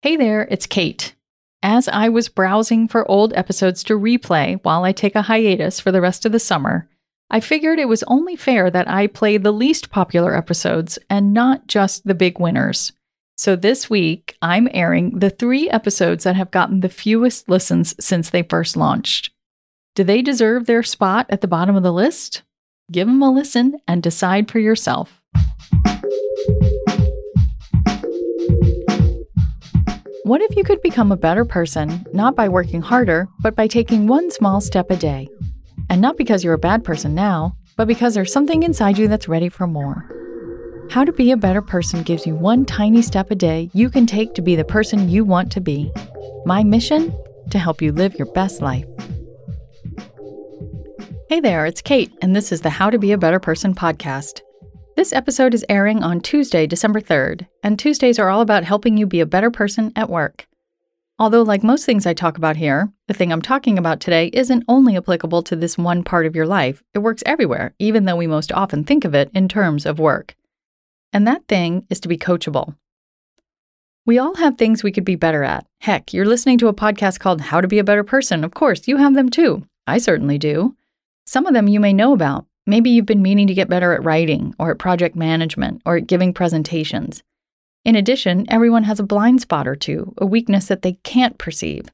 [0.00, 1.16] Hey there, it's Kate.
[1.60, 5.90] As I was browsing for old episodes to replay while I take a hiatus for
[5.90, 6.88] the rest of the summer,
[7.30, 11.66] I figured it was only fair that I play the least popular episodes and not
[11.66, 12.92] just the big winners.
[13.36, 18.30] So this week, I'm airing the three episodes that have gotten the fewest listens since
[18.30, 19.32] they first launched.
[19.96, 22.44] Do they deserve their spot at the bottom of the list?
[22.92, 25.17] Give them a listen and decide for yourself.
[30.28, 34.06] What if you could become a better person, not by working harder, but by taking
[34.06, 35.26] one small step a day?
[35.88, 39.26] And not because you're a bad person now, but because there's something inside you that's
[39.26, 40.04] ready for more.
[40.90, 44.04] How to Be a Better Person gives you one tiny step a day you can
[44.04, 45.90] take to be the person you want to be.
[46.44, 47.10] My mission?
[47.52, 48.84] To help you live your best life.
[51.30, 54.42] Hey there, it's Kate, and this is the How to Be a Better Person podcast.
[54.98, 59.06] This episode is airing on Tuesday, December 3rd, and Tuesdays are all about helping you
[59.06, 60.48] be a better person at work.
[61.20, 64.64] Although, like most things I talk about here, the thing I'm talking about today isn't
[64.66, 68.26] only applicable to this one part of your life, it works everywhere, even though we
[68.26, 70.34] most often think of it in terms of work.
[71.12, 72.74] And that thing is to be coachable.
[74.04, 75.64] We all have things we could be better at.
[75.80, 78.42] Heck, you're listening to a podcast called How to Be a Better Person.
[78.42, 79.64] Of course, you have them too.
[79.86, 80.74] I certainly do.
[81.24, 84.04] Some of them you may know about, Maybe you've been meaning to get better at
[84.04, 87.22] writing, or at project management, or at giving presentations.
[87.82, 91.88] In addition, everyone has a blind spot or two, a weakness that they can't perceive.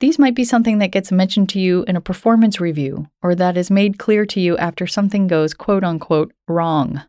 [0.00, 3.56] These might be something that gets mentioned to you in a performance review, or that
[3.56, 7.02] is made clear to you after something goes quote unquote wrong.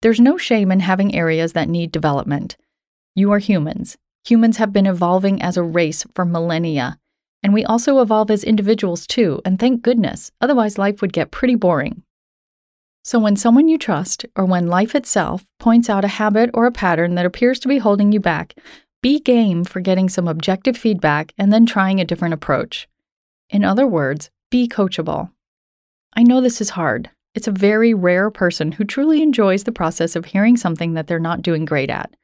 [0.00, 2.56] There's no shame in having areas that need development.
[3.16, 3.98] You are humans.
[4.28, 6.99] Humans have been evolving as a race for millennia,
[7.42, 11.54] and we also evolve as individuals too, and thank goodness, otherwise, life would get pretty
[11.54, 12.02] boring.
[13.02, 16.72] So, when someone you trust, or when life itself, points out a habit or a
[16.72, 18.54] pattern that appears to be holding you back,
[19.02, 22.86] be game for getting some objective feedback and then trying a different approach.
[23.48, 25.30] In other words, be coachable.
[26.14, 27.08] I know this is hard.
[27.34, 31.18] It's a very rare person who truly enjoys the process of hearing something that they're
[31.18, 32.14] not doing great at.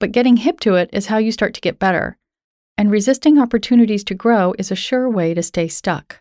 [0.00, 2.18] But getting hip to it is how you start to get better
[2.76, 6.20] and resisting opportunities to grow is a sure way to stay stuck.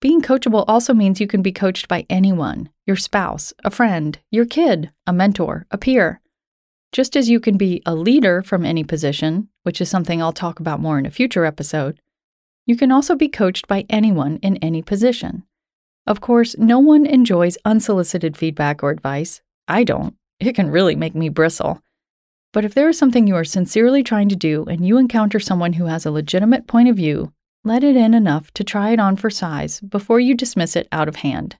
[0.00, 4.44] Being coachable also means you can be coached by anyone your spouse, a friend, your
[4.44, 6.20] kid, a mentor, a peer.
[6.90, 10.58] Just as you can be a leader from any position, which is something I'll talk
[10.58, 12.00] about more in a future episode,
[12.66, 15.44] you can also be coached by anyone in any position.
[16.06, 19.42] Of course, no one enjoys unsolicited feedback or advice.
[19.68, 20.16] I don't.
[20.40, 21.80] It can really make me bristle.
[22.52, 25.74] But if there is something you are sincerely trying to do and you encounter someone
[25.74, 29.16] who has a legitimate point of view, let it in enough to try it on
[29.16, 31.56] for size before you dismiss it out of hand.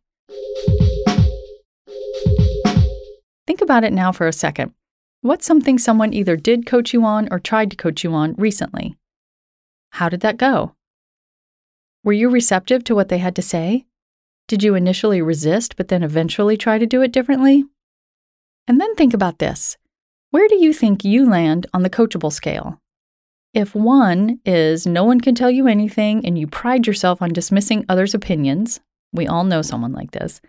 [3.46, 4.72] Think about it now for a second.
[5.22, 8.96] What's something someone either did coach you on or tried to coach you on recently?
[9.90, 10.74] How did that go?
[12.02, 13.86] Were you receptive to what they had to say?
[14.48, 17.64] Did you initially resist but then eventually try to do it differently?
[18.66, 19.76] And then think about this
[20.30, 22.80] where do you think you land on the coachable scale?
[23.52, 27.84] If one is no one can tell you anything and you pride yourself on dismissing
[27.88, 28.78] others' opinions,
[29.12, 30.40] we all know someone like this.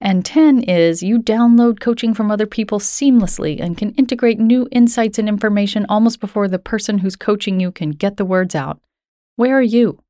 [0.00, 5.20] And 10 is you download coaching from other people seamlessly and can integrate new insights
[5.20, 8.80] and information almost before the person who's coaching you can get the words out.
[9.36, 10.00] Where are you?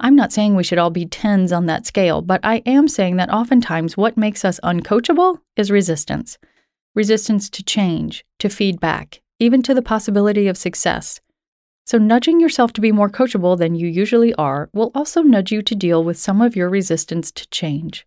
[0.00, 3.18] I'm not saying we should all be 10s on that scale, but I am saying
[3.18, 6.38] that oftentimes what makes us uncoachable is resistance
[6.94, 11.20] resistance to change, to feedback, even to the possibility of success.
[11.86, 15.62] So, nudging yourself to be more coachable than you usually are will also nudge you
[15.62, 18.06] to deal with some of your resistance to change.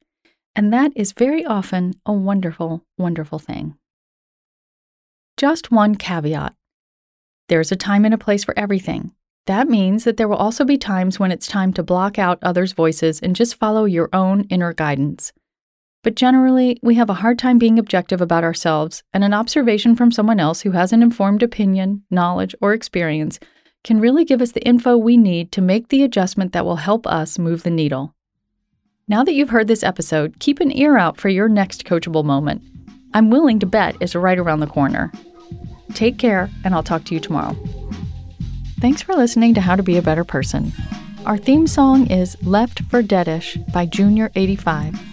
[0.56, 3.75] And that is very often a wonderful, wonderful thing.
[5.38, 6.56] Just one caveat
[7.50, 9.12] there's a time and a place for everything.
[9.45, 12.71] That means that there will also be times when it's time to block out others'
[12.71, 15.33] voices and just follow your own inner guidance.
[16.03, 20.11] But generally, we have a hard time being objective about ourselves, and an observation from
[20.11, 23.39] someone else who has an informed opinion, knowledge, or experience
[23.85, 27.07] can really give us the info we need to make the adjustment that will help
[27.07, 28.13] us move the needle.
[29.07, 32.61] Now that you've heard this episode, keep an ear out for your next coachable moment.
[33.13, 35.11] I'm willing to bet it's right around the corner.
[35.94, 37.55] Take care, and I'll talk to you tomorrow.
[38.79, 40.73] Thanks for listening to How to Be a Better Person.
[41.25, 45.12] Our theme song is Left for Deadish by Junior85.